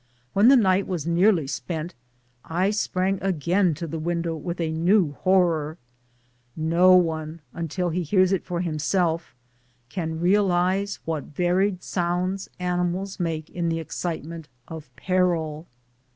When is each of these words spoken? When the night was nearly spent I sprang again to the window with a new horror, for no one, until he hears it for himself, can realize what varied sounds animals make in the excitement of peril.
When 0.33 0.47
the 0.47 0.57
night 0.57 0.87
was 0.87 1.05
nearly 1.05 1.45
spent 1.45 1.93
I 2.43 2.71
sprang 2.71 3.21
again 3.21 3.75
to 3.75 3.85
the 3.85 3.99
window 3.99 4.35
with 4.35 4.59
a 4.59 4.71
new 4.71 5.11
horror, 5.11 5.77
for 6.55 6.59
no 6.59 6.95
one, 6.95 7.41
until 7.53 7.89
he 7.91 8.01
hears 8.01 8.31
it 8.31 8.43
for 8.43 8.61
himself, 8.61 9.35
can 9.89 10.19
realize 10.19 10.97
what 11.05 11.25
varied 11.25 11.83
sounds 11.83 12.49
animals 12.59 13.19
make 13.19 13.51
in 13.51 13.69
the 13.69 13.77
excitement 13.79 14.47
of 14.67 14.89
peril. 14.95 15.67